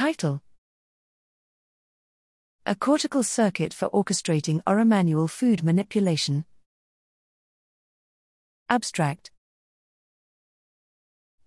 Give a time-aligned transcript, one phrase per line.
[0.00, 0.40] Title
[2.64, 6.46] A cortical circuit for orchestrating oromanual food manipulation.
[8.70, 9.30] Abstract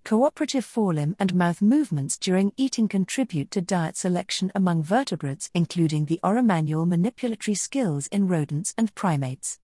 [0.05, 6.19] Cooperative forelimb and mouth movements during eating contribute to diet selection among vertebrates, including the
[6.23, 9.57] oromanual manipulatory skills in rodents and primates.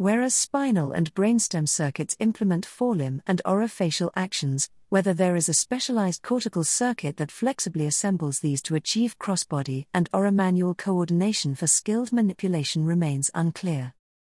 [0.00, 6.22] Whereas spinal and brainstem circuits implement forelimb and orofacial actions, whether there is a specialized
[6.22, 12.86] cortical circuit that flexibly assembles these to achieve crossbody and oromanual coordination for skilled manipulation
[12.86, 13.92] remains unclear.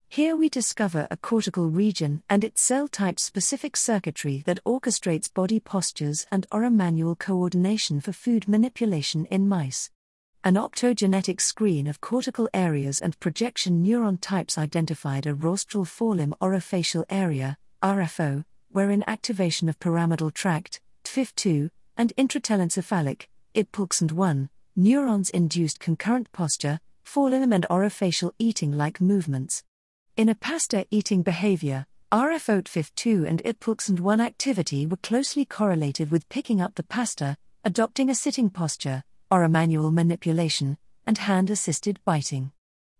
[0.09, 5.61] Here we discover a cortical region and its cell type specific circuitry that orchestrates body
[5.61, 9.89] postures and oromanual coordination for food manipulation in mice.
[10.45, 17.05] An optogenetic screen of cortical areas and projection neuron types identified a rostral forelimb orofacial
[17.09, 26.81] area, RFO, wherein activation of pyramidal tract, TFIF2, and intratelencephalic, ITPlxnD1, neurons induced concurrent posture,
[27.05, 29.63] forelimb and orofacial eating like movements.
[30.17, 36.75] In a pasta eating behavior, RFO2 and ITPlxnD1 activity were closely correlated with picking up
[36.75, 42.51] the pasta, adopting a sitting posture, oromanual manipulation, and hand assisted biting.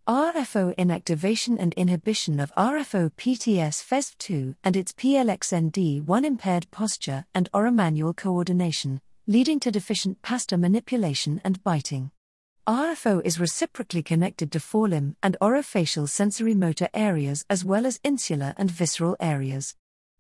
[0.08, 8.16] RFO inactivation and inhibition of RFO PTS Fezf2 and its PLXND1 impaired posture and oromanual
[8.16, 12.10] coordination, leading to deficient pasta manipulation and biting.
[12.68, 18.56] RFO is reciprocally connected to forelimb and orofacial sensory motor areas as well as insular
[18.58, 19.76] and visceral areas.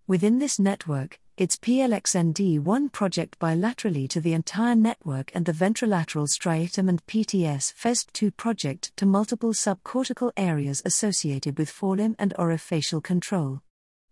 [0.05, 6.87] Within this network, its PLXND1 project bilaterally to the entire network and the ventrolateral striatum
[6.87, 13.61] and PTS Fezf2 project to multiple subcortical areas associated with forelimb and orofacial control.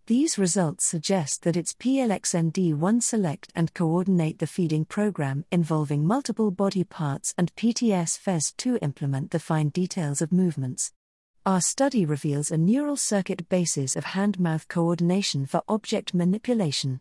[0.08, 6.84] These results suggest that its PLXND1 select and coordinate the feeding program involving multiple body
[6.84, 10.92] parts and PTS FES2 implement the fine details of movements.
[11.46, 17.00] Our study reveals a neural circuit basis of hand mouth coordination for object manipulation.